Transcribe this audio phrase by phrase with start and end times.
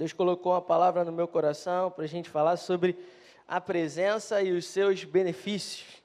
[0.00, 2.96] Deus colocou uma palavra no meu coração para a gente falar sobre
[3.46, 6.02] a presença e os seus benefícios.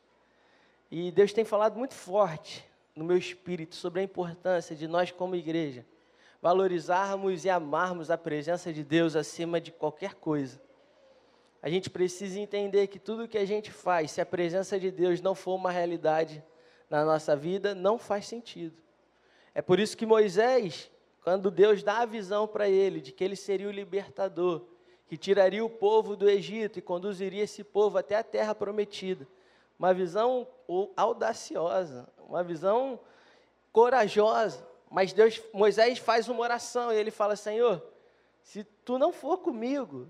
[0.91, 5.33] E Deus tem falado muito forte no meu espírito sobre a importância de nós, como
[5.33, 5.85] igreja,
[6.41, 10.61] valorizarmos e amarmos a presença de Deus acima de qualquer coisa.
[11.61, 15.21] A gente precisa entender que tudo que a gente faz, se a presença de Deus
[15.21, 16.43] não for uma realidade
[16.89, 18.75] na nossa vida, não faz sentido.
[19.53, 20.91] É por isso que Moisés,
[21.25, 24.61] quando Deus dá a visão para ele de que ele seria o libertador,
[25.07, 29.27] que tiraria o povo do Egito e conduziria esse povo até a terra prometida.
[29.79, 30.47] Uma visão
[30.95, 32.99] audaciosa, uma visão
[33.71, 34.63] corajosa.
[34.87, 37.83] Mas Deus, Moisés faz uma oração e ele fala: Senhor,
[38.43, 40.07] se tu não for comigo,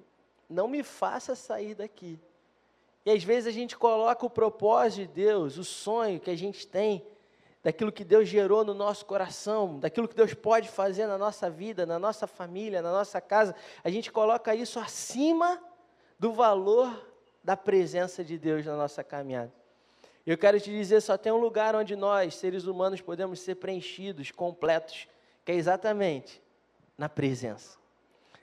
[0.49, 2.19] não me faça sair daqui.
[3.05, 6.67] E às vezes a gente coloca o propósito de Deus, o sonho que a gente
[6.67, 7.07] tem,
[7.65, 11.83] daquilo que Deus gerou no nosso coração, daquilo que Deus pode fazer na nossa vida,
[11.83, 15.59] na nossa família, na nossa casa, a gente coloca isso acima
[16.19, 17.11] do valor
[17.43, 19.51] da presença de Deus na nossa caminhada.
[20.27, 24.29] Eu quero te dizer, só tem um lugar onde nós, seres humanos, podemos ser preenchidos,
[24.29, 25.07] completos,
[25.43, 26.39] que é exatamente
[26.95, 27.79] na presença.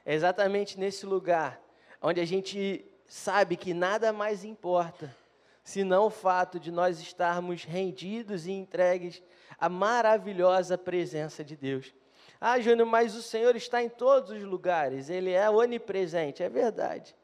[0.04, 1.62] É exatamente nesse lugar
[2.02, 5.21] onde a gente sabe que nada mais importa
[5.62, 9.22] senão o fato de nós estarmos rendidos e entregues
[9.58, 11.94] à maravilhosa presença de Deus.
[12.40, 17.14] Ah, Júnior, mas o Senhor está em todos os lugares, Ele é onipresente, é verdade.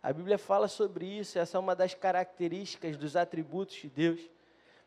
[0.00, 4.20] A Bíblia fala sobre isso, essa é uma das características dos atributos de Deus.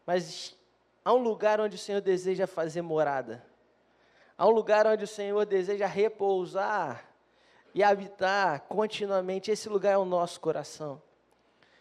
[0.05, 0.55] Mas
[1.03, 3.43] há um lugar onde o Senhor deseja fazer morada,
[4.37, 7.03] há um lugar onde o Senhor deseja repousar
[7.73, 11.01] e habitar continuamente, esse lugar é o nosso coração.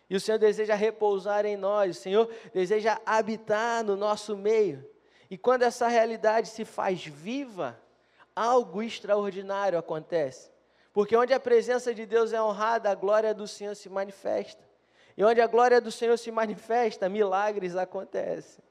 [0.08, 4.88] E o Senhor deseja repousar em nós, o Senhor deseja habitar no nosso meio.
[5.28, 7.78] E quando essa realidade se faz viva,
[8.34, 10.50] algo extraordinário acontece.
[10.92, 14.64] Porque onde a presença de Deus é honrada, a glória do Senhor se manifesta.
[15.16, 18.64] E onde a glória do Senhor se manifesta, milagres acontecem.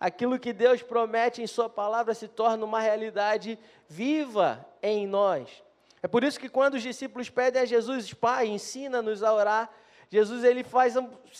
[0.00, 5.62] Aquilo que Deus promete em Sua palavra se torna uma realidade viva em nós.
[6.02, 9.70] É por isso que quando os discípulos pedem a Jesus, Pai, ensina-nos a orar,
[10.12, 10.94] Jesus ele faz,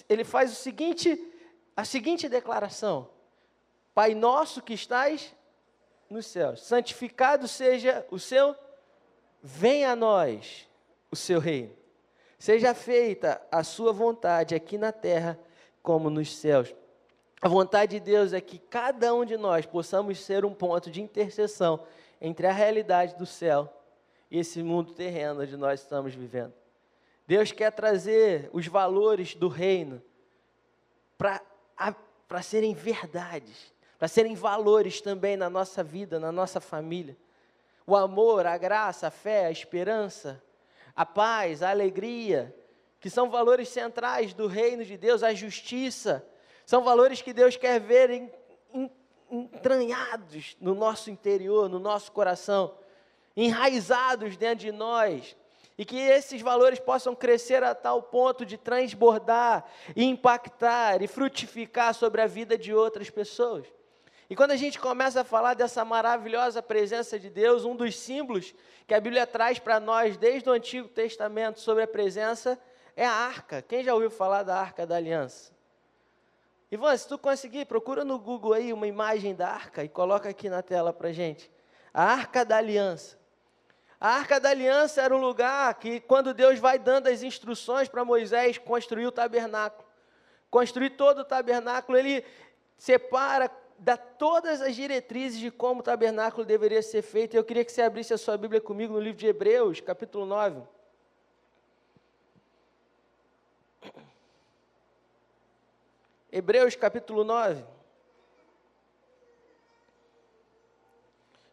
[0.09, 1.23] ele faz o seguinte,
[1.77, 3.07] a seguinte declaração:
[3.93, 5.37] Pai nosso que estás
[6.09, 8.57] nos céus, santificado seja o seu,
[9.43, 10.67] venha a nós
[11.11, 11.77] o seu reino.
[12.39, 15.39] Seja feita a sua vontade aqui na terra
[15.83, 16.75] como nos céus.
[17.43, 21.03] A vontade de Deus é que cada um de nós possamos ser um ponto de
[21.03, 21.85] interseção
[22.23, 23.71] entre a realidade do céu
[24.31, 26.62] e esse mundo terreno onde nós estamos vivendo.
[27.27, 30.03] Deus quer trazer os valores do reino
[31.17, 37.17] para serem verdades, para serem valores também na nossa vida, na nossa família.
[37.87, 40.43] O amor, a graça, a fé, a esperança,
[40.95, 42.55] a paz, a alegria,
[43.01, 46.27] que são valores centrais do reino de Deus, a justiça,
[46.65, 48.31] são valores que Deus quer ver
[49.31, 52.75] entranhados no nosso interior, no nosso coração,
[53.37, 55.37] enraizados dentro de nós,
[55.77, 59.65] e que esses valores possam crescer a tal ponto de transbordar,
[59.97, 63.67] e impactar e frutificar sobre a vida de outras pessoas.
[64.29, 68.55] E quando a gente começa a falar dessa maravilhosa presença de Deus, um dos símbolos
[68.87, 72.59] que a Bíblia traz para nós desde o Antigo Testamento sobre a presença
[72.97, 73.63] é a arca.
[73.63, 75.53] Quem já ouviu falar da arca da aliança?
[76.71, 80.49] Ivan, se tu conseguir, procura no Google aí uma imagem da arca e coloca aqui
[80.49, 81.51] na tela para gente.
[81.93, 83.19] A arca da aliança.
[84.05, 88.05] A arca da aliança era um lugar que, quando Deus vai dando as instruções para
[88.05, 89.89] Moisés construir o tabernáculo,
[90.51, 92.25] construir todo o tabernáculo, ele
[92.77, 93.49] separa,
[93.79, 97.37] dá todas as diretrizes de como o tabernáculo deveria ser feito.
[97.37, 100.63] Eu queria que você abrisse a sua Bíblia comigo no livro de Hebreus, capítulo 9.
[106.33, 107.65] Hebreus capítulo 9.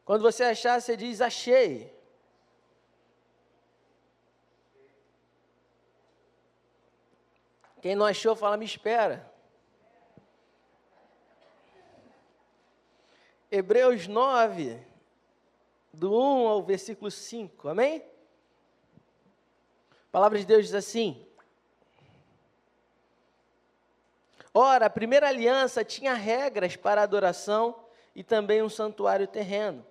[0.04, 1.99] Quando você achar, você diz: Achei.
[7.82, 9.32] Quem não achou, fala, me espera.
[13.50, 14.80] Hebreus 9,
[15.94, 18.04] do 1 ao versículo 5, amém?
[19.90, 21.26] A palavra de Deus diz assim:
[24.54, 27.84] Ora, a primeira aliança tinha regras para adoração
[28.14, 29.86] e também um santuário terreno.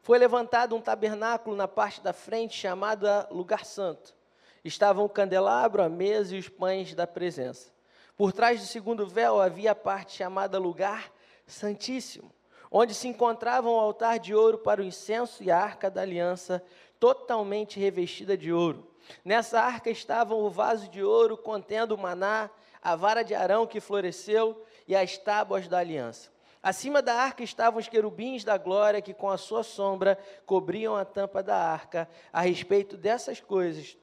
[0.00, 4.14] Foi levantado um tabernáculo na parte da frente chamado Lugar Santo
[4.64, 7.70] estavam o candelabro, a mesa e os pães da presença.
[8.16, 11.12] Por trás do segundo véu havia a parte chamada Lugar
[11.46, 12.32] Santíssimo,
[12.70, 16.62] onde se encontrava um altar de ouro para o incenso e a arca da aliança.
[17.00, 18.88] totalmente revestida de ouro.
[19.24, 22.48] Nessa arca estavam o vaso de ouro contendo o maná,
[22.80, 26.30] a vara de Arão que floresceu e as tábuas da aliança.
[26.62, 30.16] Acima da arca estavam os querubins da glória que com a sua sombra
[30.46, 32.08] cobriam a tampa da arca.
[32.32, 33.96] A respeito dessas coisas,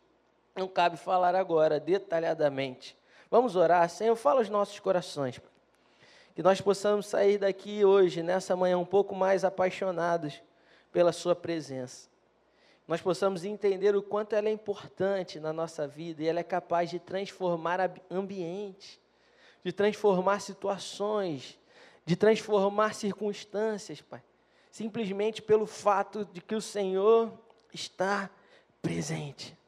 [0.59, 2.97] não cabe falar agora detalhadamente.
[3.31, 5.39] Vamos orar, Senhor, fala aos nossos corações.
[6.35, 10.41] Que nós possamos sair daqui hoje, nessa manhã, um pouco mais apaixonados
[10.91, 12.09] pela Sua presença.
[12.88, 16.89] Nós possamos entender o quanto ela é importante na nossa vida e ela é capaz
[16.89, 17.79] de transformar
[18.09, 19.00] ambientes,
[19.63, 21.59] de transformar situações,
[22.03, 24.23] de transformar circunstâncias, Pai.
[24.71, 27.31] Simplesmente pelo fato de que o Senhor
[27.71, 28.29] está
[28.81, 29.58] presente.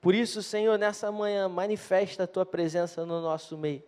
[0.00, 3.82] Por isso, Senhor, nessa manhã, manifesta a tua presença no nosso meio.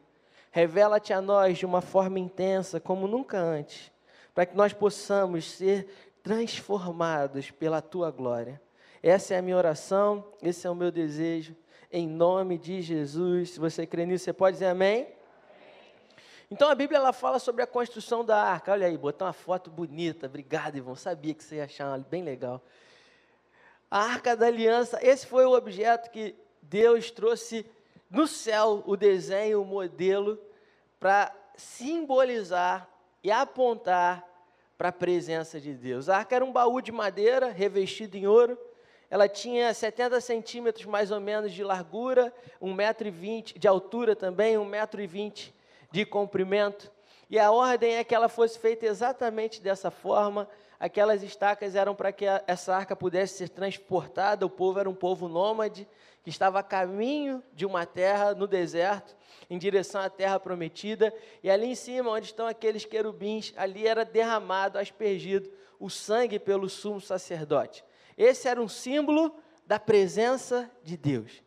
[0.50, 3.91] Revela-te a nós de uma forma intensa, como nunca antes,
[4.35, 5.88] para que nós possamos ser
[6.23, 8.61] transformados pela tua glória.
[9.03, 11.56] Essa é a minha oração, esse é o meu desejo,
[11.91, 13.50] em nome de Jesus.
[13.50, 15.08] Se você crê nisso, você pode dizer amém?
[16.50, 18.73] Então a Bíblia ela fala sobre a construção da arca.
[18.73, 20.26] Olha aí, botou uma foto bonita.
[20.26, 20.94] Obrigado, irmão.
[20.94, 22.62] Sabia que você ia achar bem legal.
[23.94, 27.67] A arca da aliança, esse foi o objeto que Deus trouxe
[28.11, 30.41] no céu, o desenho, o modelo,
[30.99, 32.89] para simbolizar
[33.23, 34.27] e apontar
[34.79, 36.09] para a presença de Deus.
[36.09, 38.59] A arca era um baú de madeira revestido em ouro.
[39.11, 45.53] Ela tinha 70 centímetros mais ou menos de largura, 1,20m de altura também, 1,20m
[45.91, 46.91] de comprimento.
[47.29, 50.49] E a ordem é que ela fosse feita exatamente dessa forma.
[50.82, 54.44] Aquelas estacas eram para que essa arca pudesse ser transportada.
[54.44, 55.87] O povo era um povo nômade
[56.25, 59.17] que estava a caminho de uma terra no deserto,
[59.49, 61.14] em direção à terra prometida.
[61.40, 65.49] E ali em cima, onde estão aqueles querubins, ali era derramado, aspergido
[65.79, 67.84] o sangue pelo sumo sacerdote.
[68.19, 71.44] Esse era um símbolo da presença de Deus.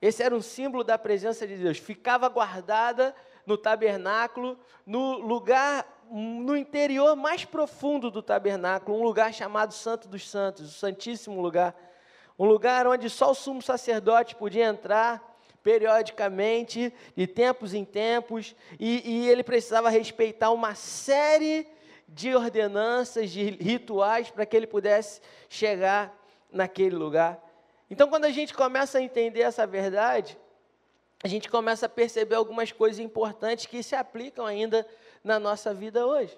[0.00, 1.76] Esse era um símbolo da presença de Deus.
[1.76, 3.14] Ficava guardada
[3.44, 10.28] no tabernáculo, no lugar, no interior mais profundo do tabernáculo, um lugar chamado Santo dos
[10.28, 11.74] Santos, o Santíssimo Lugar.
[12.38, 15.30] Um lugar onde só o sumo sacerdote podia entrar
[15.62, 21.66] periodicamente, de tempos em tempos, e, e ele precisava respeitar uma série
[22.08, 26.14] de ordenanças, de rituais, para que ele pudesse chegar
[26.50, 27.40] naquele lugar.
[27.88, 30.36] Então, quando a gente começa a entender essa verdade,
[31.22, 34.86] a gente começa a perceber algumas coisas importantes que se aplicam ainda
[35.22, 36.36] na nossa vida hoje.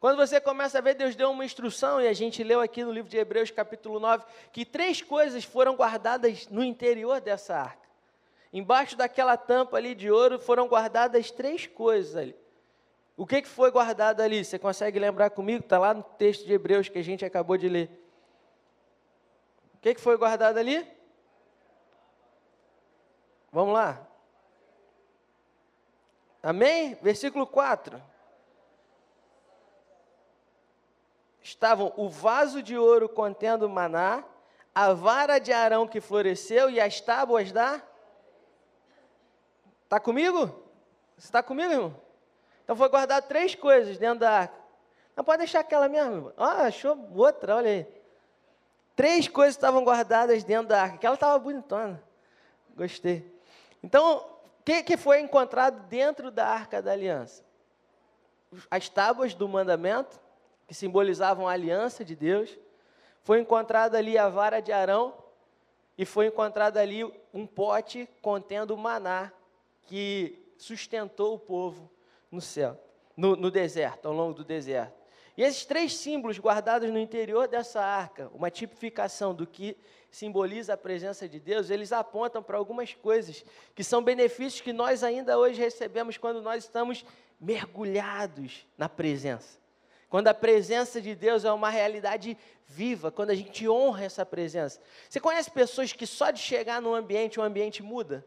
[0.00, 2.92] Quando você começa a ver, Deus deu uma instrução, e a gente leu aqui no
[2.92, 7.88] livro de Hebreus, capítulo 9, que três coisas foram guardadas no interior dessa arca.
[8.52, 12.36] Embaixo daquela tampa ali de ouro foram guardadas três coisas ali.
[13.16, 14.44] O que, que foi guardado ali?
[14.44, 15.64] Você consegue lembrar comigo?
[15.64, 17.90] Está lá no texto de Hebreus que a gente acabou de ler.
[19.74, 20.86] O que, que foi guardado ali?
[23.50, 24.07] Vamos lá.
[26.42, 26.96] Amém?
[27.02, 28.00] Versículo 4.
[31.42, 34.22] Estavam o vaso de ouro contendo maná,
[34.74, 37.82] a vara de Arão que floresceu e as tábuas da.
[39.84, 40.46] Está comigo?
[41.16, 41.96] Você está comigo, irmão?
[42.62, 44.54] Então foi guardar três coisas dentro da arca.
[45.16, 46.32] Não pode deixar aquela mesmo.
[46.36, 47.86] Ah, achou outra, olha aí.
[48.94, 50.94] Três coisas estavam guardadas dentro da arca.
[50.96, 52.02] Aquela estava bonitona.
[52.76, 53.28] Gostei.
[53.82, 54.24] Então,
[54.68, 57.42] que, que foi encontrado dentro da arca da aliança?
[58.70, 60.20] As tábuas do mandamento,
[60.66, 62.58] que simbolizavam a aliança de Deus.
[63.22, 65.14] Foi encontrada ali a vara de Arão.
[65.96, 69.32] E foi encontrado ali um pote contendo maná,
[69.86, 71.90] que sustentou o povo
[72.30, 72.78] no céu,
[73.16, 74.92] no, no deserto, ao longo do deserto.
[75.34, 79.76] E esses três símbolos guardados no interior dessa arca, uma tipificação do que
[80.10, 85.04] simboliza a presença de Deus, eles apontam para algumas coisas que são benefícios que nós
[85.04, 87.04] ainda hoje recebemos quando nós estamos
[87.40, 89.58] mergulhados na presença.
[90.08, 92.36] Quando a presença de Deus é uma realidade
[92.66, 94.80] viva, quando a gente honra essa presença.
[95.08, 98.24] Você conhece pessoas que só de chegar num ambiente, o ambiente muda?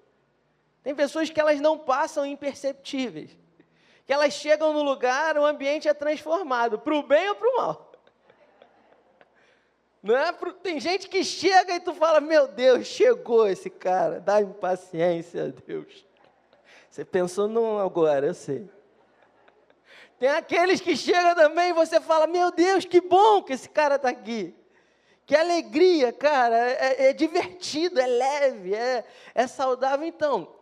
[0.84, 3.38] Tem pessoas que elas não passam imperceptíveis.
[4.06, 7.58] Que elas chegam no lugar, o ambiente é transformado, para o bem ou para o
[7.58, 7.91] mal.
[10.02, 10.32] Não é?
[10.64, 16.06] Tem gente que chega e tu fala, meu Deus, chegou esse cara, dá impaciência, Deus.
[16.90, 18.68] Você pensou não agora, eu sei.
[20.18, 23.96] Tem aqueles que chegam também e você fala, meu Deus, que bom que esse cara
[23.96, 24.56] está aqui.
[25.26, 30.06] Que alegria, cara, é, é, divertido, é leve, é, é saudável.
[30.06, 30.54] Então,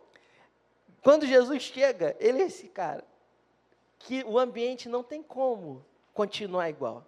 [1.02, 3.04] quando Jesus chega, ele é esse cara
[3.98, 7.04] que o ambiente não tem como continuar igual.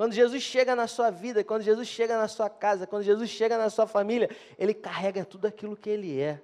[0.00, 3.58] Quando Jesus chega na sua vida, quando Jesus chega na sua casa, quando Jesus chega
[3.58, 6.40] na sua família, ele carrega tudo aquilo que ele é.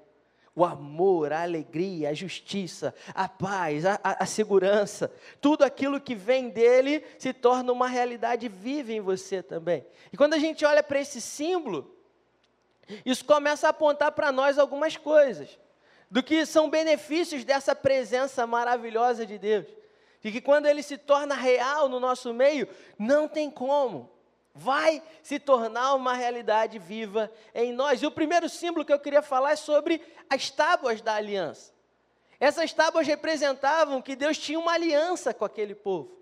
[0.55, 5.11] O amor, a alegria, a justiça, a paz, a, a, a segurança,
[5.41, 9.87] tudo aquilo que vem dele se torna uma realidade viva em você também.
[10.13, 11.97] E quando a gente olha para esse símbolo,
[13.07, 15.59] isso começa a apontar para nós algumas coisas,
[16.11, 19.67] do que são benefícios dessa presença maravilhosa de Deus
[20.27, 22.67] e que quando ele se torna real no nosso meio,
[22.99, 24.11] não tem como.
[24.53, 28.03] Vai se tornar uma realidade viva em nós.
[28.03, 31.73] E o primeiro símbolo que eu queria falar é sobre as tábuas da aliança.
[32.41, 36.19] Essas tábuas representavam que Deus tinha uma aliança com aquele povo.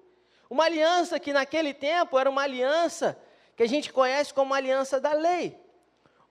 [0.50, 3.18] Uma aliança que naquele tempo era uma aliança
[3.56, 5.58] que a gente conhece como aliança da lei.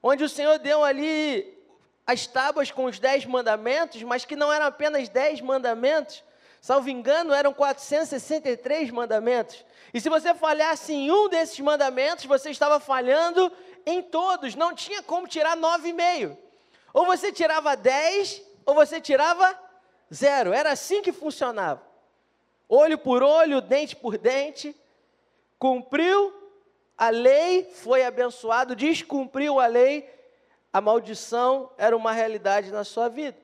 [0.01, 1.57] Onde o Senhor deu ali
[2.05, 6.23] as tábuas com os dez mandamentos, mas que não eram apenas dez mandamentos,
[6.63, 9.65] Salvo engano, eram 463 mandamentos.
[9.93, 13.51] E se você falhasse em um desses mandamentos, você estava falhando
[13.85, 14.55] em todos.
[14.55, 16.37] Não tinha como tirar nove e meio.
[16.93, 19.59] Ou você tirava 10, ou você tirava
[20.11, 20.53] zero.
[20.53, 21.81] Era assim que funcionava.
[22.69, 24.73] Olho por olho, dente por dente.
[25.59, 26.33] Cumpriu
[26.97, 28.73] a lei, foi abençoado.
[28.73, 30.09] Descumpriu a lei,
[30.71, 33.42] a maldição era uma realidade na sua vida.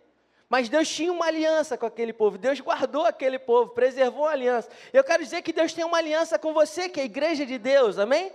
[0.49, 4.67] Mas Deus tinha uma aliança com aquele povo, Deus guardou aquele povo, preservou a aliança.
[4.91, 7.59] Eu quero dizer que Deus tem uma aliança com você, que é a igreja de
[7.59, 8.31] Deus, amém?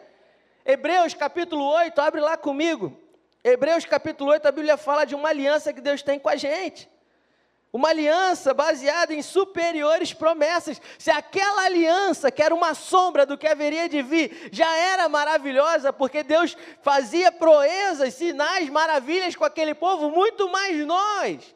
[0.65, 2.97] Hebreus capítulo 8, abre lá comigo.
[3.43, 6.89] Hebreus capítulo 8, a Bíblia fala de uma aliança que Deus tem com a gente.
[7.73, 10.81] Uma aliança baseada em superiores promessas.
[10.97, 15.93] Se aquela aliança, que era uma sombra do que haveria de vir, já era maravilhosa,
[15.93, 21.55] porque Deus fazia proezas, sinais, maravilhas com aquele povo, muito mais nós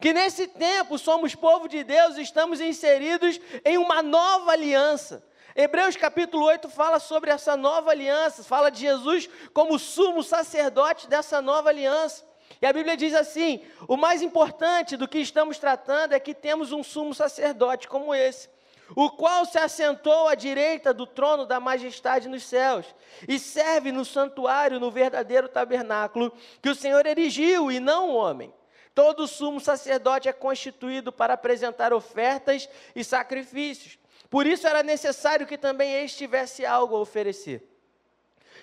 [0.00, 5.24] que nesse tempo somos povo de Deus, estamos inseridos em uma nova aliança.
[5.54, 11.40] Hebreus capítulo 8 fala sobre essa nova aliança, fala de Jesus como sumo sacerdote dessa
[11.40, 12.24] nova aliança.
[12.60, 16.72] E a Bíblia diz assim: o mais importante do que estamos tratando é que temos
[16.72, 18.50] um sumo sacerdote como esse,
[18.94, 22.86] o qual se assentou à direita do trono da majestade nos céus,
[23.26, 28.52] e serve no santuário, no verdadeiro tabernáculo, que o Senhor erigiu e não o homem.
[28.96, 33.98] Todo sumo sacerdote é constituído para apresentar ofertas e sacrifícios.
[34.30, 37.62] Por isso era necessário que também ele tivesse algo a oferecer.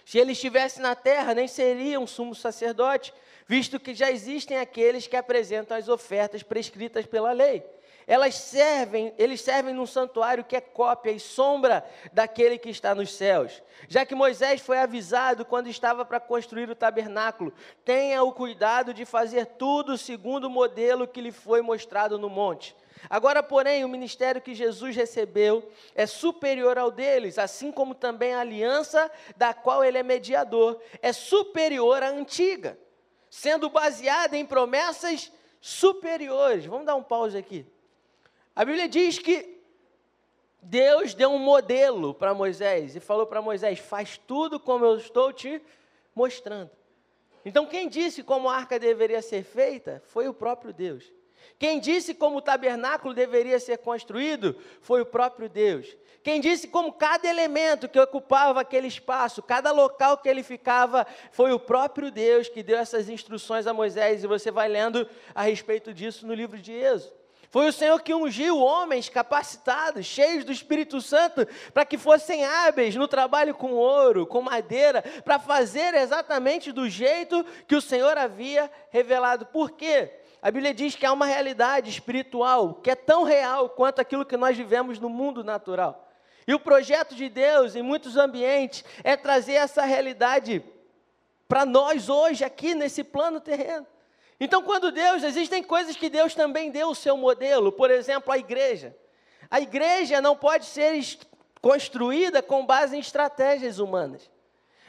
[0.03, 3.13] Se ele estivesse na terra, nem seria um sumo sacerdote,
[3.47, 7.63] visto que já existem aqueles que apresentam as ofertas prescritas pela lei
[8.07, 13.13] elas servem, eles servem num santuário que é cópia e sombra daquele que está nos
[13.13, 13.62] céus.
[13.88, 17.53] Já que Moisés foi avisado quando estava para construir o tabernáculo,
[17.86, 22.75] tenha o cuidado de fazer tudo segundo o modelo que lhe foi mostrado no monte.
[23.10, 28.39] Agora, porém, o ministério que Jesus recebeu é superior ao deles, assim como também a
[28.39, 32.77] aliança da qual ele é mediador é superior à antiga,
[33.29, 36.65] sendo baseada em promessas superiores.
[36.65, 37.65] Vamos dar um pause aqui.
[38.55, 39.62] A Bíblia diz que
[40.62, 45.33] Deus deu um modelo para Moisés e falou para Moisés: faz tudo como eu estou
[45.33, 45.62] te
[46.15, 46.72] mostrando.
[47.45, 51.12] Então, quem disse como a arca deveria ser feita foi o próprio Deus.
[51.60, 55.95] Quem disse como o tabernáculo deveria ser construído foi o próprio Deus.
[56.24, 61.51] Quem disse como cada elemento que ocupava aquele espaço, cada local que ele ficava, foi
[61.51, 64.24] o próprio Deus que deu essas instruções a Moisés.
[64.24, 65.05] E você vai lendo
[65.36, 67.23] a respeito disso no livro de Êxodo.
[67.53, 72.95] Foi o Senhor que ungiu homens capacitados, cheios do Espírito Santo, para que fossem hábeis
[72.95, 78.72] no trabalho com ouro, com madeira, para fazer exatamente do jeito que o Senhor havia
[78.89, 79.45] revelado.
[79.45, 80.19] Por quê?
[80.41, 84.36] A Bíblia diz que há uma realidade espiritual que é tão real quanto aquilo que
[84.36, 86.12] nós vivemos no mundo natural.
[86.48, 90.65] E o projeto de Deus, em muitos ambientes, é trazer essa realidade
[91.48, 93.86] para nós hoje, aqui nesse plano terreno.
[94.39, 98.37] Então, quando Deus, existem coisas que Deus também deu o seu modelo, por exemplo, a
[98.37, 98.95] igreja.
[99.49, 100.99] A igreja não pode ser
[101.61, 104.29] construída com base em estratégias humanas.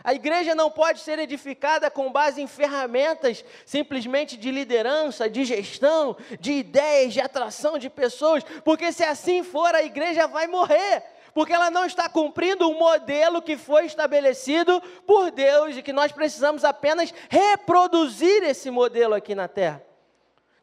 [0.03, 6.15] A igreja não pode ser edificada com base em ferramentas simplesmente de liderança, de gestão,
[6.39, 11.03] de ideias, de atração de pessoas, porque se assim for, a igreja vai morrer
[11.35, 16.13] porque ela não está cumprindo o modelo que foi estabelecido por Deus e que nós
[16.13, 19.85] precisamos apenas reproduzir esse modelo aqui na terra.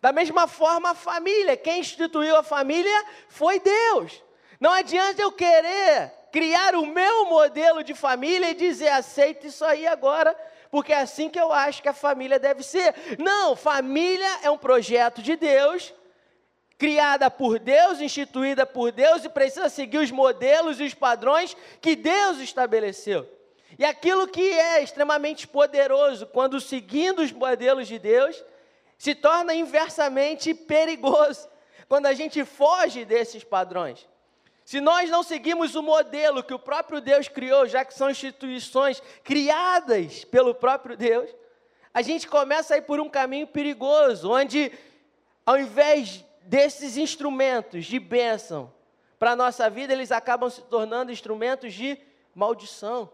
[0.02, 4.24] Da mesma forma, a família, quem instituiu a família foi Deus.
[4.60, 9.86] Não adianta eu querer criar o meu modelo de família e dizer aceita isso aí
[9.86, 10.36] agora,
[10.72, 12.96] porque é assim que eu acho que a família deve ser.
[13.20, 15.94] Não, família é um projeto de Deus
[16.82, 21.96] criada por Deus, instituída por Deus e precisa seguir os modelos e os padrões que
[21.96, 23.30] Deus estabeleceu.
[23.78, 28.44] E aquilo que é extremamente poderoso, quando seguindo os modelos de Deus,
[28.98, 31.48] se torna inversamente perigoso,
[31.88, 34.10] quando a gente foge desses padrões.
[34.66, 39.04] Se nós não seguimos o modelo que o próprio Deus criou, já que são instituições
[39.24, 41.30] criadas pelo próprio Deus,
[41.94, 44.72] a gente começa a ir por um caminho perigoso, onde
[45.46, 48.74] ao invés desses instrumentos de bênção
[49.18, 51.98] para a nossa vida, eles acabam se tornando instrumentos de
[52.34, 53.10] maldição.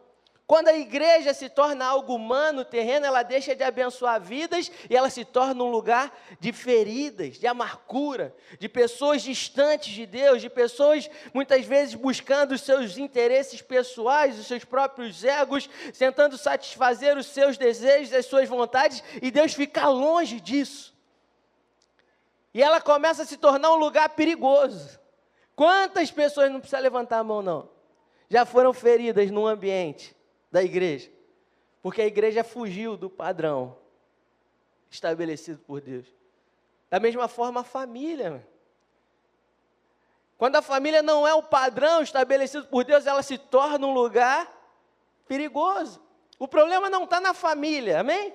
[0.48, 5.10] Quando a igreja se torna algo humano, terreno, ela deixa de abençoar vidas e ela
[5.10, 11.10] se torna um lugar de feridas, de amargura, de pessoas distantes de Deus, de pessoas
[11.34, 15.70] muitas vezes buscando os seus interesses pessoais, os seus próprios egos,
[16.00, 20.97] tentando satisfazer os seus desejos, as suas vontades, e Deus fica longe disso.
[22.58, 25.00] E ela começa a se tornar um lugar perigoso.
[25.56, 27.70] Quantas pessoas, não precisa levantar a mão não,
[28.28, 30.18] já foram feridas num ambiente
[30.52, 31.12] da igreja,
[31.84, 33.78] porque a igreja fugiu do padrão
[34.90, 36.08] estabelecido por Deus.
[36.90, 38.44] Da mesma forma, a família.
[40.36, 44.52] Quando a família não é o padrão estabelecido por Deus, ela se torna um lugar
[45.28, 46.02] perigoso.
[46.40, 48.34] O problema não está na família, amém?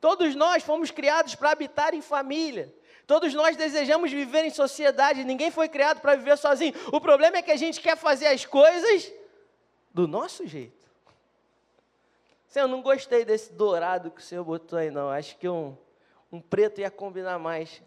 [0.00, 2.74] Todos nós fomos criados para habitar em família.
[3.06, 6.72] Todos nós desejamos viver em sociedade, ninguém foi criado para viver sozinho.
[6.92, 9.12] O problema é que a gente quer fazer as coisas
[9.92, 10.84] do nosso jeito.
[12.48, 15.10] Senhor, eu não gostei desse dourado que o Senhor botou aí, não.
[15.10, 15.76] Acho que um,
[16.30, 17.82] um preto ia combinar mais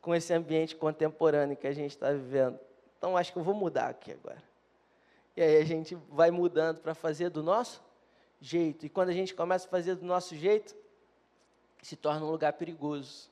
[0.00, 2.58] com esse ambiente contemporâneo que a gente está vivendo.
[2.98, 4.42] Então, acho que eu vou mudar aqui agora.
[5.36, 7.82] E aí a gente vai mudando para fazer do nosso
[8.40, 8.86] jeito.
[8.86, 10.74] E quando a gente começa a fazer do nosso jeito,
[11.82, 13.30] se torna um lugar perigoso.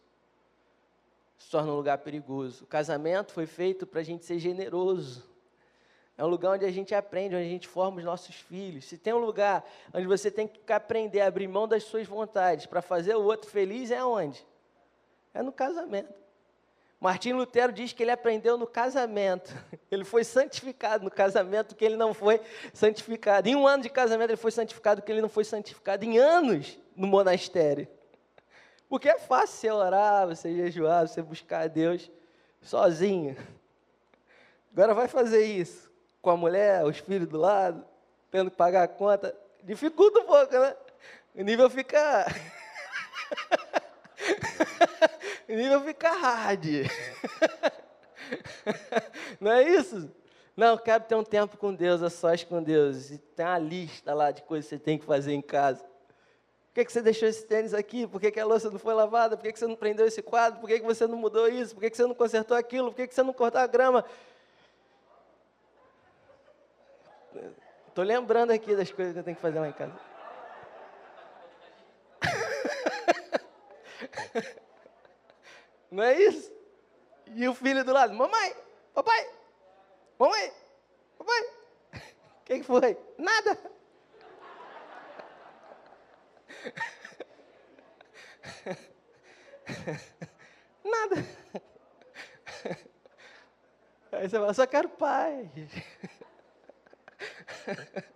[1.45, 2.65] Se torna um lugar perigoso.
[2.65, 5.23] O casamento foi feito para a gente ser generoso.
[6.16, 8.87] É um lugar onde a gente aprende, onde a gente forma os nossos filhos.
[8.87, 12.64] Se tem um lugar onde você tem que aprender a abrir mão das suas vontades
[12.64, 14.45] para fazer o outro feliz, é onde?
[15.35, 16.14] É no casamento.
[16.99, 19.55] Martim Lutero diz que ele aprendeu no casamento.
[19.90, 22.40] Ele foi santificado no casamento que ele não foi
[22.73, 23.47] santificado.
[23.47, 26.05] Em um ano de casamento ele foi santificado que ele não foi santificado.
[26.05, 27.87] Em anos no monastério.
[28.88, 32.11] Porque é fácil você orar, você jejuar, você buscar a Deus
[32.61, 33.37] sozinho.
[34.73, 37.85] Agora vai fazer isso com a mulher, os filhos do lado,
[38.31, 40.77] tendo que pagar a conta, dificulta um pouco, né?
[41.35, 42.27] O nível fica.
[45.49, 46.64] o nível fica hard.
[49.40, 50.11] Não é isso?
[50.57, 53.11] Não, quero ter um tempo com Deus, a sós com Deus.
[53.11, 55.85] E tem uma lista lá de coisas que você tem que fazer em casa.
[56.75, 58.05] Por que, que você deixou esse tênis aqui?
[58.05, 59.37] Por que, que a louça não foi lavada?
[59.37, 60.59] Por que, que você não prendeu esse quadro?
[60.59, 61.73] Por que, que você não mudou isso?
[61.73, 62.91] Por que, que você não consertou aquilo?
[62.91, 64.05] Por que, que você não cortou a grama?
[67.87, 69.93] Estou lembrando aqui das coisas que eu tenho que fazer lá em casa.
[75.93, 76.53] Não é isso?
[77.37, 78.53] E o filho do lado, mamãe,
[78.93, 79.31] papai,
[80.19, 80.53] mamãe,
[81.17, 81.43] papai.
[81.43, 81.47] O
[82.45, 82.99] que, que foi?
[83.17, 83.57] Nada.
[90.85, 91.16] Nada.
[94.12, 95.50] Aí você fala, só quero pai.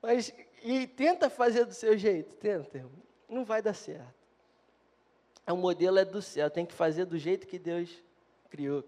[0.00, 0.32] Mas,
[0.62, 2.84] e tenta fazer do seu jeito, tenta.
[3.28, 4.14] Não vai dar certo.
[5.46, 8.02] O modelo é do céu, tem que fazer do jeito que Deus
[8.48, 8.84] criou.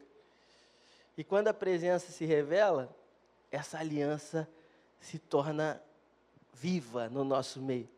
[1.17, 2.95] E quando a presença se revela,
[3.51, 4.49] essa aliança
[5.01, 5.83] se torna
[6.61, 7.89] viva no nosso meio.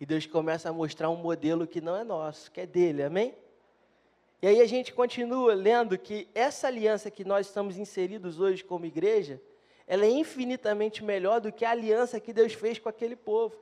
[0.00, 3.34] E Deus começa a mostrar um modelo que não é nosso, que é dele, amém?
[4.42, 8.84] E aí a gente continua lendo que essa aliança que nós estamos inseridos hoje como
[8.84, 9.40] igreja,
[9.86, 13.56] ela é infinitamente melhor do que a aliança que Deus fez com aquele povo.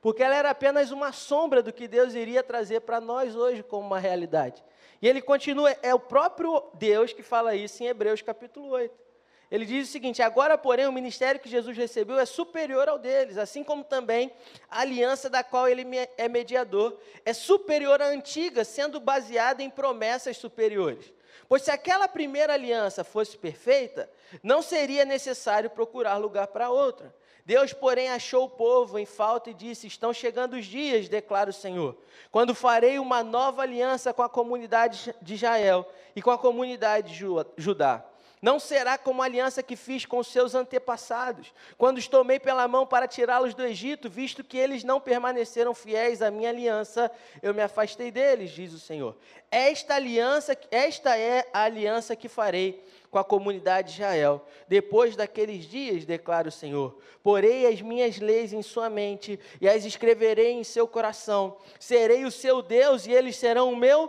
[0.00, 3.86] Porque ela era apenas uma sombra do que Deus iria trazer para nós hoje como
[3.86, 4.62] uma realidade.
[5.02, 9.09] E ele continua, é o próprio Deus que fala isso em Hebreus capítulo 8.
[9.50, 13.36] Ele diz o seguinte: Agora, porém, o ministério que Jesus recebeu é superior ao deles,
[13.36, 14.32] assim como também
[14.70, 15.84] a aliança da qual ele
[16.16, 21.12] é mediador é superior à antiga, sendo baseada em promessas superiores.
[21.48, 24.08] Pois se aquela primeira aliança fosse perfeita,
[24.40, 27.12] não seria necessário procurar lugar para outra.
[27.44, 31.52] Deus, porém, achou o povo em falta e disse: Estão chegando os dias, declara o
[31.52, 31.96] Senhor,
[32.30, 37.26] quando farei uma nova aliança com a comunidade de Israel e com a comunidade de
[37.56, 38.04] Judá.
[38.42, 42.86] Não será como a aliança que fiz com seus antepassados, quando os tomei pela mão
[42.86, 47.10] para tirá-los do Egito, visto que eles não permaneceram fiéis à minha aliança,
[47.42, 49.14] eu me afastei deles, diz o Senhor.
[49.50, 54.46] Esta aliança, esta é a aliança que farei com a comunidade de Israel.
[54.66, 59.84] Depois daqueles dias, declara o Senhor, porei as minhas leis em sua mente e as
[59.84, 61.58] escreverei em seu coração.
[61.78, 64.08] Serei o seu Deus e eles serão o meu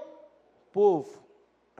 [0.72, 1.20] povo.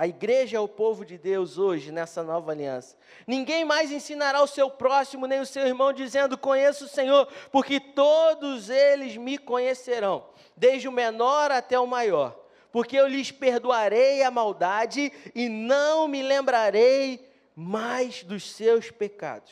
[0.02, 2.98] A igreja é o povo de Deus hoje, nessa nova aliança.
[3.28, 7.80] Ninguém mais ensinará o seu próximo, nem o seu irmão, dizendo: Conheço o Senhor, porque
[7.80, 10.26] todos eles me conhecerão,
[10.58, 12.36] desde o menor até o maior.
[12.72, 17.24] Porque eu lhes perdoarei a maldade e não me lembrarei
[17.56, 19.52] mais dos seus pecados.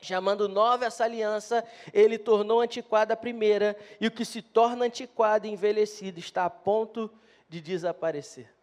[0.00, 5.46] Chamando nova essa aliança, ele tornou antiquada a primeira, e o que se torna antiquado
[5.46, 7.10] e envelhecido está a ponto
[7.46, 8.58] de desaparecer.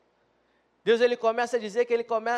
[0.88, 2.32] Deus ele começa a dizer que ele, come,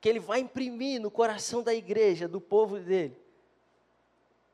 [0.00, 3.14] que ele vai imprimir no coração da igreja, do povo dele,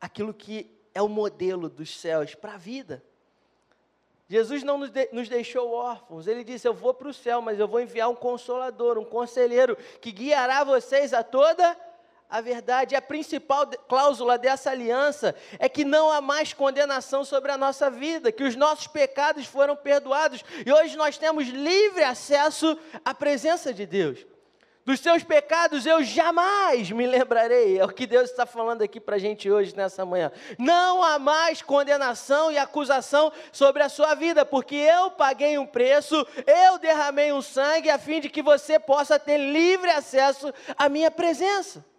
[0.00, 3.04] aquilo que é o modelo dos céus para a vida.
[4.28, 7.60] Jesus não nos, de, nos, deixou órfãos, ele disse: Eu vou para o céu, mas
[7.60, 11.78] eu vou enviar um consolador, um conselheiro, que guiará vocês a toda
[12.28, 12.94] a verdade.
[12.94, 18.32] A principal cláusula dessa aliança é que não há mais condenação sobre a nossa vida,
[18.32, 23.86] que os nossos pecados foram perdoados e hoje nós temos livre acesso à presença de
[23.86, 24.26] Deus.
[24.86, 27.76] Dos seus pecados eu jamais me lembrarei.
[27.76, 30.30] É o que Deus está falando aqui para a gente hoje, nessa manhã.
[30.56, 36.24] Não há mais condenação e acusação sobre a sua vida, porque eu paguei um preço,
[36.46, 41.10] eu derramei um sangue, a fim de que você possa ter livre acesso à minha
[41.10, 41.84] presença.
[41.84, 41.96] É,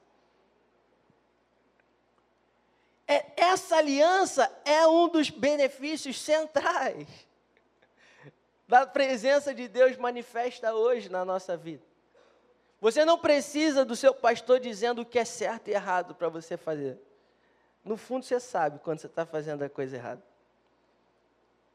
[3.07, 7.07] essa aliança é um dos benefícios centrais
[8.67, 11.83] da presença de Deus manifesta hoje na nossa vida.
[12.79, 16.57] Você não precisa do seu pastor dizendo o que é certo e errado para você
[16.57, 16.99] fazer.
[17.83, 20.21] No fundo, você sabe quando você está fazendo a coisa errada.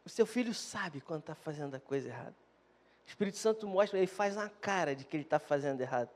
[0.05, 2.35] O seu filho sabe quando está fazendo a coisa errada.
[3.07, 6.11] O Espírito Santo mostra, ele faz uma cara de que ele está fazendo errado.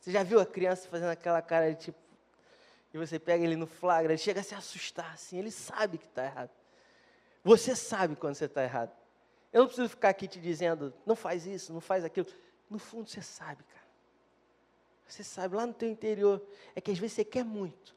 [0.00, 1.98] Você já viu a criança fazendo aquela cara de tipo,
[2.92, 6.06] e você pega ele no flagra, ele chega a se assustar assim, ele sabe que
[6.06, 6.50] está errado.
[7.42, 8.92] Você sabe quando você está errado.
[9.52, 12.26] Eu não preciso ficar aqui te dizendo, não faz isso, não faz aquilo.
[12.70, 13.82] No fundo você sabe, cara.
[15.06, 16.40] Você sabe, lá no teu interior,
[16.74, 17.94] é que às vezes você quer muito,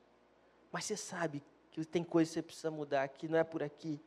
[0.71, 4.01] mas você sabe que tem coisas que você precisa mudar, que não é por aqui,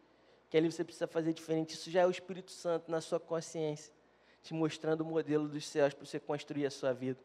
[0.51, 1.75] que ali você precisa fazer diferente.
[1.75, 3.93] Isso já é o Espírito Santo na sua consciência,
[4.43, 7.19] te mostrando o modelo dos céus para você construir a sua vida.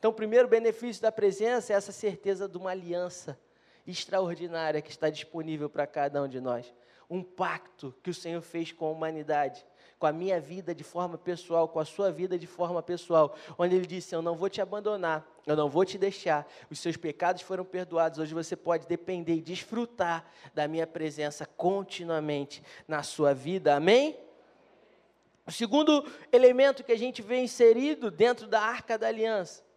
[0.00, 3.38] Então, o primeiro benefício da presença é essa certeza de uma aliança
[3.86, 6.72] extraordinária que está disponível para cada um de nós.
[7.10, 9.62] Um pacto que o Senhor fez com a humanidade,
[9.98, 13.76] com a minha vida de forma pessoal, com a sua vida de forma pessoal, onde
[13.76, 17.42] Ele disse: Eu não vou te abandonar, eu não vou te deixar, os seus pecados
[17.42, 18.18] foram perdoados.
[18.18, 23.76] Hoje você pode depender e desfrutar da minha presença continuamente na sua vida.
[23.76, 24.16] Amém?
[25.46, 29.68] O segundo elemento que a gente vê inserido dentro da arca da aliança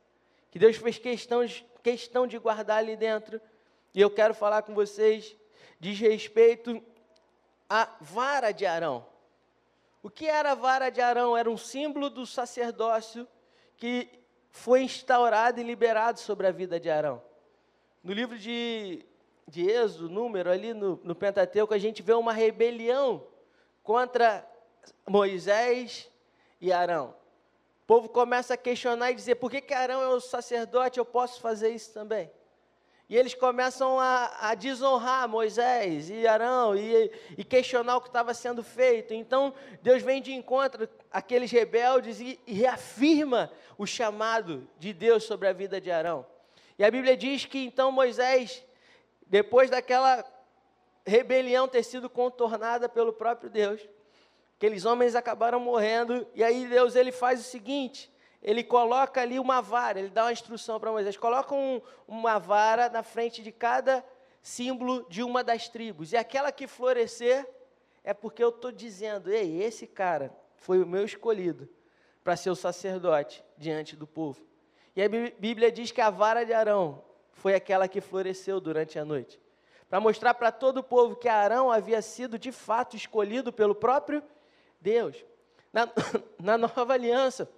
[0.54, 1.44] que Deus fez questão,
[1.82, 3.42] questão de guardar ali dentro.
[3.92, 5.36] E eu quero falar com vocês,
[5.80, 6.80] diz respeito
[7.68, 9.04] à vara de Arão.
[10.04, 11.36] O que era a vara de Arão?
[11.36, 13.28] Era um símbolo do sacerdócio
[13.78, 14.08] que
[14.52, 17.20] foi instaurado e liberado sobre a vida de Arão.
[18.04, 19.04] No livro de,
[19.48, 23.26] de Êxodo, número ali no, no Pentateuco, a gente vê uma rebelião
[23.82, 24.48] contra
[25.08, 26.12] Moisés
[26.62, 27.16] e Arão.
[27.84, 31.00] O povo começa a questionar e dizer: por que, que Arão é o sacerdote?
[31.00, 32.32] Eu posso fazer isso também.
[33.10, 38.34] E eles começam a, a desonrar Moisés e Arão e, e, questionar o que estava
[38.34, 39.14] sendo feito.
[39.14, 45.50] Então, Deus vem de encontro àqueles rebeldes e, e reafirma o chamado de Deus sobre
[45.50, 46.26] a vida de Arão.
[46.80, 48.64] E a Bíblia diz que então Moisés,
[49.28, 50.26] depois daquela
[51.06, 53.82] rebelião ter sido contornada pelo próprio Deus,
[54.64, 58.10] Aqueles homens acabaram morrendo, e aí Deus ele faz o seguinte:
[58.42, 62.88] ele coloca ali uma vara, ele dá uma instrução para Moisés: coloca um, uma vara
[62.88, 64.02] na frente de cada
[64.42, 67.46] símbolo de uma das tribos, e aquela que florescer
[68.06, 71.68] é porque eu estou dizendo, ei, esse cara foi o meu escolhido
[72.24, 74.42] para ser o sacerdote diante do povo.
[74.96, 79.04] E a Bíblia diz que a vara de Arão foi aquela que floresceu durante a
[79.04, 79.42] noite,
[79.90, 84.24] para mostrar para todo o povo que Arão havia sido de fato escolhido pelo próprio
[84.84, 85.16] Deus.
[85.72, 85.90] Na,
[86.40, 87.50] na nova aliança,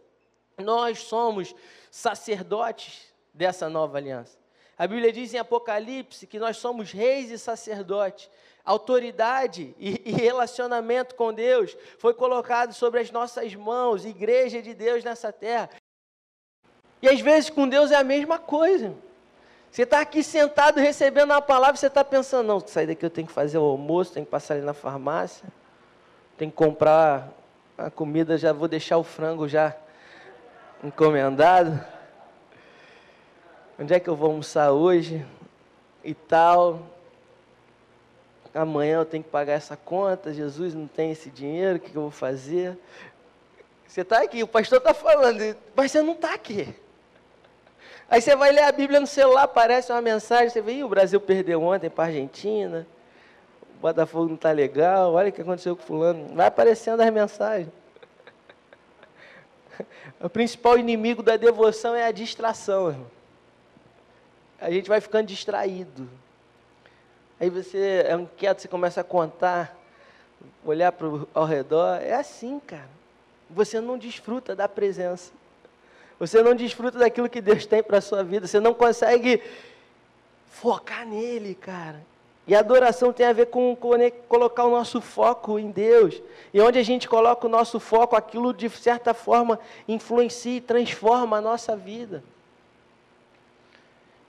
[0.58, 1.54] nós somos
[1.92, 4.38] sacerdotes dessa nova aliança.
[4.78, 8.30] A Bíblia diz em Apocalipse que nós somos reis e sacerdotes.
[8.64, 15.04] Autoridade e, e, relacionamento com Deus foi colocado sobre as nossas mãos, igreja de Deus
[15.04, 15.70] nessa terra.
[17.02, 18.96] E às vezes com Deus é a mesma coisa.
[19.70, 23.28] Você está aqui sentado recebendo a palavra, você está pensando, não, sair daqui eu tenho
[23.28, 25.48] que fazer o almoço, tenho que passar ali na farmácia,
[26.38, 27.30] tenho que comprar
[27.78, 29.76] a comida, já vou deixar o frango já
[30.84, 31.80] encomendado.
[33.80, 35.26] Onde é que eu vou almoçar hoje?
[36.04, 36.80] E tal.
[38.54, 42.04] Amanhã eu tenho que pagar essa conta, Jesus não tem esse dinheiro, o que eu
[42.04, 42.78] vou fazer?
[43.86, 46.74] Você está aqui, o pastor está falando, mas você não está aqui.
[48.10, 51.20] Aí você vai ler a Bíblia no celular, aparece uma mensagem, você vê, o Brasil
[51.20, 52.88] perdeu ontem para a Argentina,
[53.82, 56.28] Botafogo não está legal, olha o que aconteceu com fulano.
[56.36, 57.70] Vai aparecendo as mensagens.
[60.22, 63.12] O principal inimigo da devoção é a distração, irmão.
[64.60, 66.10] A gente vai ficando distraído.
[67.40, 69.78] Aí você é inquieto, você começa a contar,
[70.64, 72.02] olhar pro, ao redor.
[72.02, 72.90] É assim, cara.
[73.50, 75.32] Você não desfruta da presença.
[76.18, 78.48] Você não desfruta daquilo que Deus tem para a sua vida.
[78.48, 79.44] Você não consegue
[80.50, 82.02] focar nele, cara.
[82.48, 83.76] E adoração tem a ver com,
[84.28, 86.22] colocar o nosso foco em Deus.
[86.54, 91.38] E onde a gente coloca o nosso foco, aquilo de certa forma influencia e transforma
[91.38, 92.24] a nossa vida.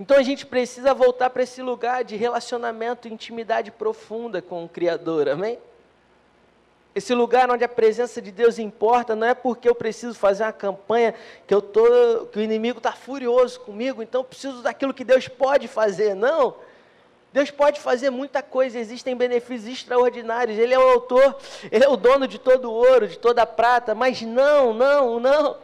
[0.01, 5.29] Então a gente precisa voltar para esse lugar de relacionamento, intimidade profunda com o Criador,
[5.29, 5.59] amém?
[6.95, 10.53] Esse lugar onde a presença de Deus importa, não é porque eu preciso fazer uma
[10.53, 11.15] campanha
[11.47, 15.69] que eu tô, que o inimigo está furioso comigo, então preciso daquilo que Deus pode
[15.69, 16.15] fazer.
[16.15, 16.57] Não.
[17.37, 20.59] Deus pode fazer muita coisa, existem benefícios extraordinários.
[20.59, 21.37] Ele é o autor,
[21.71, 25.21] ele é o dono de todo o ouro, de toda a prata, mas não, não,
[25.21, 25.59] não.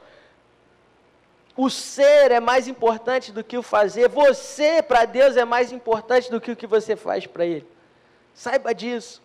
[1.56, 4.06] O ser é mais importante do que o fazer.
[4.10, 7.66] Você, para Deus, é mais importante do que o que você faz para Ele.
[8.34, 9.22] Saiba disso.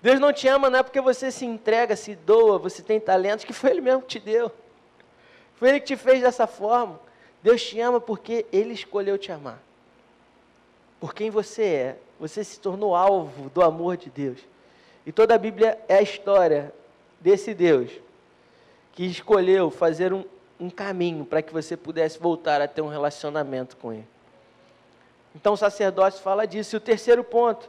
[0.00, 3.44] Deus não te ama não é porque você se entrega, se doa, você tem talentos,
[3.44, 4.50] que foi Ele mesmo que te deu.
[5.56, 6.98] Foi Ele que te fez dessa forma.
[7.42, 9.60] Deus te ama porque Ele escolheu te amar.
[11.02, 11.96] Por quem você é.
[12.20, 14.38] Você se tornou alvo do amor de Deus.
[15.04, 16.72] E toda a Bíblia é a história
[17.20, 17.90] desse Deus
[18.92, 20.24] que escolheu fazer um,
[20.60, 24.06] um caminho para que você pudesse voltar a ter um relacionamento com Ele.
[25.34, 26.76] Então o sacerdócio fala disso.
[26.76, 27.68] E o terceiro ponto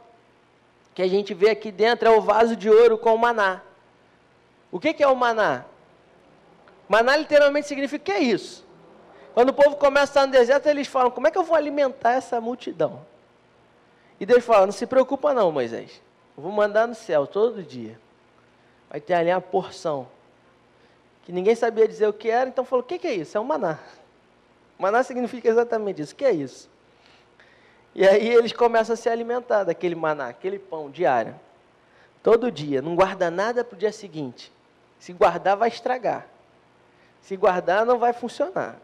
[0.94, 3.62] que a gente vê aqui dentro é o vaso de ouro com o maná.
[4.70, 5.64] O que, que é o maná?
[6.88, 8.64] Maná literalmente significa que é isso?
[9.34, 11.56] Quando o povo começa a estar no deserto, eles falam: como é que eu vou
[11.56, 13.12] alimentar essa multidão?
[14.18, 16.00] E Deus fala: não se preocupa não, Moisés.
[16.36, 17.98] Eu vou mandar no céu todo dia.
[18.88, 20.08] Vai ter ali uma porção
[21.24, 23.36] que ninguém sabia dizer o que era, então falou: o que, que é isso?
[23.36, 23.78] É um maná.
[24.78, 26.12] Maná significa exatamente isso.
[26.12, 26.68] O que é isso?
[27.94, 31.38] E aí eles começam a se alimentar daquele maná, aquele pão diário.
[32.22, 32.82] Todo dia.
[32.82, 34.52] Não guarda nada para o dia seguinte.
[34.98, 36.26] Se guardar, vai estragar.
[37.20, 38.76] Se guardar, não vai funcionar.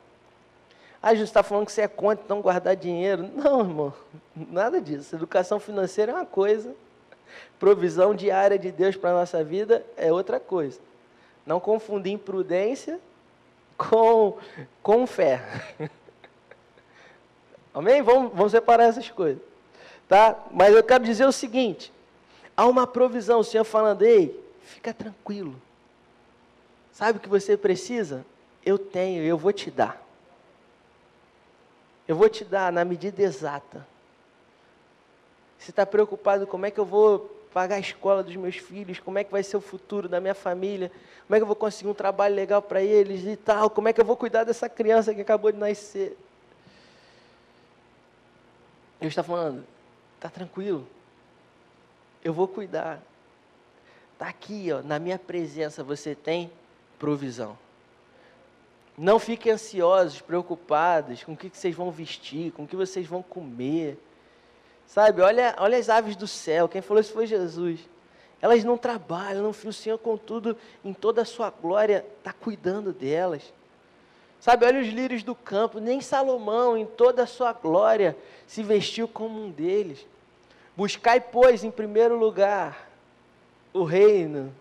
[1.03, 3.31] Ah, Jesus está falando que você é contra, então guardar dinheiro.
[3.35, 3.95] Não, irmão,
[4.35, 5.15] nada disso.
[5.15, 6.75] Educação financeira é uma coisa,
[7.59, 10.79] provisão diária de Deus para a nossa vida é outra coisa.
[11.47, 13.01] Não confundir imprudência
[13.79, 14.37] com,
[14.83, 15.43] com fé.
[17.73, 18.03] Amém?
[18.03, 19.43] Vamos, vamos separar essas coisas.
[20.07, 20.37] Tá?
[20.51, 21.93] Mas eu quero dizer o seguinte:
[22.55, 25.55] há uma provisão, o Senhor falando, ei, fica tranquilo.
[26.93, 28.27] Sabe o que você precisa?
[28.67, 30.10] Eu tenho, eu vou te dar.
[32.11, 33.87] Eu vou te dar na medida exata.
[35.57, 37.21] Você está preocupado como é que eu vou
[37.55, 40.35] pagar a escola dos meus filhos, como é que vai ser o futuro da minha
[40.35, 40.91] família,
[41.25, 43.93] como é que eu vou conseguir um trabalho legal para eles e tal, como é
[43.93, 46.19] que eu vou cuidar dessa criança que acabou de nascer.
[48.99, 49.65] Deus está falando,
[50.17, 50.89] está tranquilo,
[52.25, 53.01] eu vou cuidar.
[54.15, 56.51] Está aqui, ó, na minha presença você tem
[56.99, 57.57] provisão.
[59.01, 63.23] Não fiquem ansiosos, preocupados com o que vocês vão vestir, com o que vocês vão
[63.23, 63.99] comer.
[64.87, 67.81] Sabe, olha, olha as aves do céu, quem falou isso foi Jesus.
[68.43, 73.55] Elas não trabalham, não, o Senhor, contudo, em toda a sua glória, está cuidando delas.
[74.39, 78.15] Sabe, olha os lírios do campo, nem Salomão, em toda a sua glória,
[78.47, 80.07] se vestiu como um deles.
[80.77, 82.91] Buscai, pois, em primeiro lugar,
[83.73, 84.55] o reino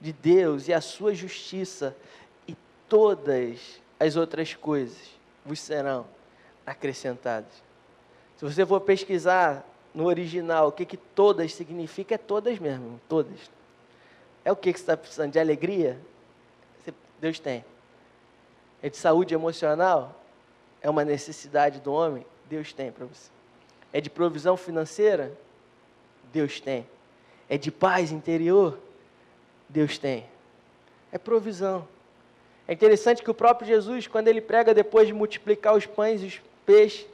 [0.00, 1.96] de Deus e a sua justiça,
[2.92, 4.98] todas as outras coisas
[5.46, 6.06] vos serão
[6.66, 7.50] acrescentadas.
[8.36, 13.50] Se você for pesquisar no original o que, que todas significa, é todas mesmo, todas.
[14.44, 15.32] É o que, que você está precisando?
[15.32, 15.98] De alegria?
[17.18, 17.64] Deus tem.
[18.82, 20.20] É de saúde emocional?
[20.82, 22.26] É uma necessidade do homem?
[22.50, 23.30] Deus tem para você.
[23.90, 25.32] É de provisão financeira?
[26.30, 26.86] Deus tem.
[27.48, 28.78] É de paz interior?
[29.66, 30.26] Deus tem.
[31.10, 31.88] É provisão.
[32.72, 36.26] É interessante que o próprio Jesus, quando ele prega depois de multiplicar os pães e
[36.26, 37.06] os peixes,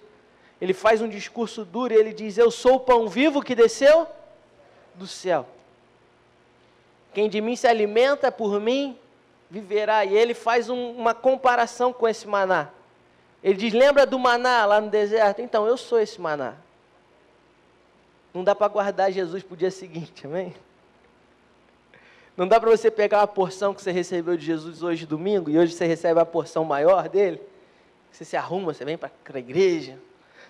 [0.60, 4.06] ele faz um discurso duro e ele diz: Eu sou o pão vivo que desceu
[4.94, 5.48] do céu.
[7.12, 8.96] Quem de mim se alimenta por mim
[9.50, 10.04] viverá.
[10.04, 12.68] E ele faz um, uma comparação com esse maná.
[13.42, 15.42] Ele diz: Lembra do maná lá no deserto?
[15.42, 16.54] Então, eu sou esse maná.
[18.32, 20.54] Não dá para guardar Jesus para o dia seguinte, amém?
[22.38, 25.58] Não dá para você pegar uma porção que você recebeu de Jesus hoje domingo e
[25.58, 27.42] hoje você recebe a porção maior dele.
[28.12, 29.98] Você se arruma, você vem para a igreja,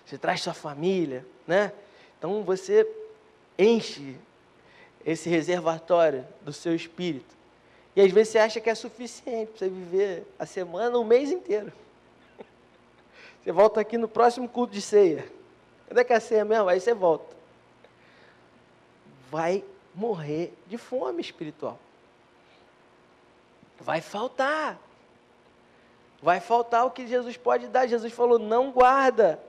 [0.05, 1.73] você traz sua família, né?
[2.15, 2.87] Então você
[3.57, 4.15] enche
[5.03, 7.35] esse reservatório do seu espírito.
[7.95, 11.31] E às vezes você acha que é suficiente para você viver a semana, o mês
[11.31, 11.73] inteiro.
[13.43, 15.25] Você volta aqui no próximo culto de ceia.
[15.87, 16.69] Quando é que é a ceia mesmo?
[16.69, 17.35] Aí você volta.
[19.31, 21.77] Vai morrer de fome espiritual.
[23.79, 24.77] Vai faltar.
[26.21, 27.87] Vai faltar o que Jesus pode dar.
[27.87, 29.39] Jesus falou: não guarda.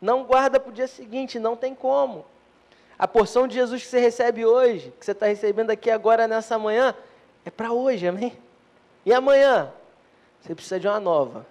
[0.00, 2.24] Não guarda para o dia seguinte, não tem como.
[2.98, 6.58] A porção de Jesus que você recebe hoje, que você está recebendo aqui agora nessa
[6.58, 6.94] manhã,
[7.44, 8.36] é para hoje, amém?
[9.04, 9.72] E amanhã?
[10.40, 11.46] Você precisa de uma nova.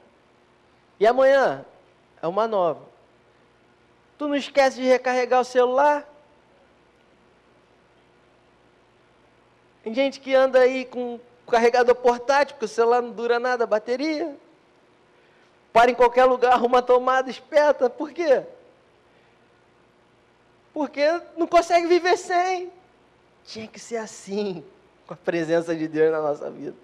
[1.00, 1.64] E amanhã?
[2.22, 2.82] É uma nova.
[4.18, 6.09] Tu não esquece de recarregar o celular?
[9.90, 13.68] Tem gente que anda aí com carregador portátil, porque o celular não dura nada, a
[13.68, 14.38] bateria.
[15.74, 17.90] Para em qualquer lugar, arruma tomada, esperta.
[17.90, 18.44] Por quê?
[20.72, 21.02] Porque
[21.36, 22.72] não consegue viver sem.
[23.44, 24.64] Tinha que ser assim,
[25.08, 26.76] com a presença de Deus na nossa vida.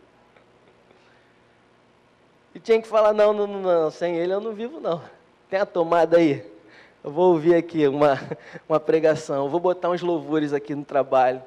[2.56, 5.00] E tinha que falar, não, não, não, sem ele eu não vivo não.
[5.48, 6.44] Tem a tomada aí.
[7.04, 8.20] Eu vou ouvir aqui uma,
[8.68, 11.44] uma pregação, eu vou botar uns louvores aqui no trabalho.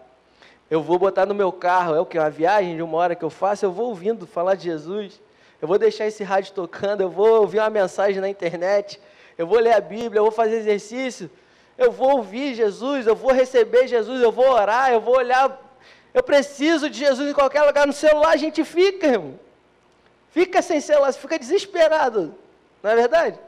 [0.70, 2.18] Eu vou botar no meu carro, é o que?
[2.18, 5.20] Uma viagem de uma hora que eu faço, eu vou ouvindo falar de Jesus.
[5.60, 9.00] Eu vou deixar esse rádio tocando, eu vou ouvir uma mensagem na internet,
[9.36, 11.30] eu vou ler a Bíblia, eu vou fazer exercício,
[11.76, 15.58] eu vou ouvir Jesus, eu vou receber Jesus, eu vou orar, eu vou olhar.
[16.12, 17.86] Eu preciso de Jesus em qualquer lugar.
[17.86, 19.38] No celular a gente fica, irmão.
[20.30, 22.34] Fica sem celular, fica desesperado.
[22.82, 23.38] Não é verdade?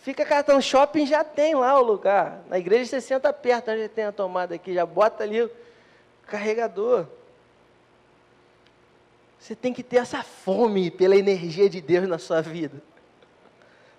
[0.00, 2.42] Fica cartão shopping, já tem lá o lugar.
[2.48, 5.50] Na igreja você senta perto, onde tem a tomada aqui, já bota ali o
[6.26, 7.06] carregador.
[9.38, 12.82] Você tem que ter essa fome pela energia de Deus na sua vida.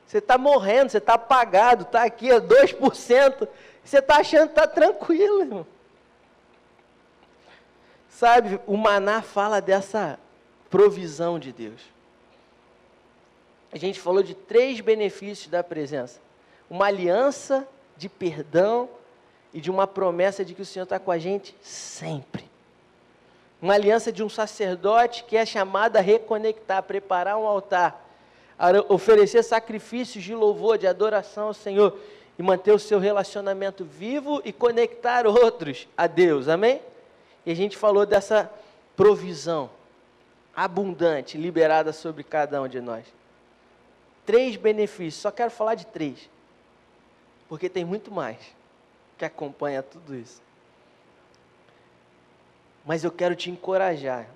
[0.07, 3.47] Você está morrendo, você está apagado, está aqui a 2%,
[3.83, 5.67] você está achando que está tranquilo, irmão.
[8.09, 10.19] Sabe, o maná fala dessa
[10.69, 11.81] provisão de Deus
[13.71, 16.19] a gente falou de três benefícios da presença:
[16.69, 18.89] uma aliança de perdão
[19.53, 22.49] e de uma promessa de que o Senhor está com a gente sempre.
[23.61, 28.09] Uma aliança de um sacerdote que é chamado a reconectar, preparar um altar,
[28.89, 31.97] oferecer sacrifícios de louvor, de adoração ao Senhor
[32.39, 36.81] e manter o seu relacionamento vivo e conectar outros a Deus, amém?
[37.45, 38.51] E a gente falou dessa
[38.95, 39.69] provisão
[40.55, 43.20] abundante liberada sobre cada um de nós
[44.25, 46.29] três benefícios, só quero falar de três,
[47.47, 48.37] porque tem muito mais
[49.17, 50.41] que acompanha tudo isso.
[52.85, 54.27] Mas eu quero te encorajar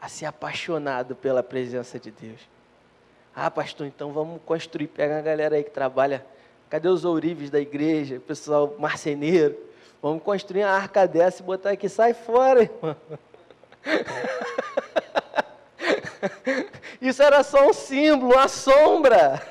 [0.00, 2.40] a ser apaixonado pela presença de Deus.
[3.34, 4.88] Ah, pastor, então vamos construir.
[4.88, 6.24] Pega a galera aí que trabalha.
[6.68, 8.20] Cadê os ourives da igreja?
[8.20, 9.56] Pessoal marceneiro.
[10.00, 11.88] Vamos construir uma arca dessa e botar aqui.
[11.88, 12.96] Sai fora, irmão.
[17.00, 19.42] Isso era só um símbolo, uma sombra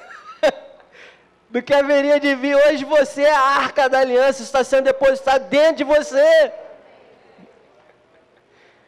[1.50, 2.56] do que haveria de vir.
[2.56, 6.52] Hoje você é a arca da aliança, está sendo depositada dentro de você.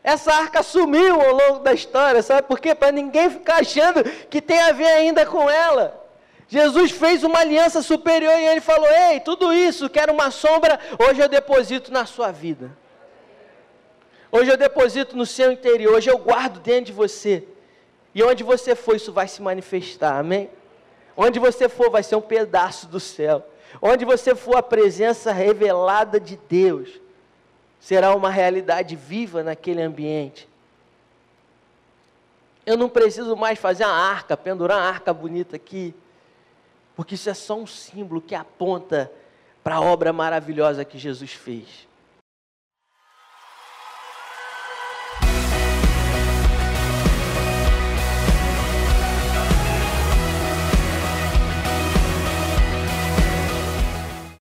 [0.03, 2.75] Essa arca sumiu ao longo da história, sabe por quê?
[2.75, 6.01] Para ninguém ficar achando que tem a ver ainda com ela.
[6.47, 10.77] Jesus fez uma aliança superior e ele falou: Ei, tudo isso que era uma sombra,
[10.99, 12.69] hoje eu deposito na sua vida.
[14.29, 17.47] Hoje eu deposito no seu interior, hoje eu guardo dentro de você.
[18.13, 20.49] E onde você for, isso vai se manifestar, amém?
[21.15, 23.47] Onde você for, vai ser um pedaço do céu.
[23.81, 26.89] Onde você for, a presença revelada de Deus
[27.79, 30.47] será uma realidade viva naquele ambiente.
[32.65, 35.93] Eu não preciso mais fazer uma arca, pendurar uma arca bonita aqui,
[36.95, 39.11] porque isso é só um símbolo que aponta
[39.63, 41.87] para a obra maravilhosa que Jesus fez.